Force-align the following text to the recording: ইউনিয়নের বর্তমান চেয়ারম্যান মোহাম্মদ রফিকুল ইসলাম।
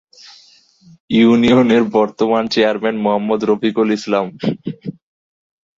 ইউনিয়নের 1.11 1.83
বর্তমান 1.97 2.43
চেয়ারম্যান 2.53 2.95
মোহাম্মদ 3.03 3.41
রফিকুল 3.49 3.87
ইসলাম। 3.97 4.25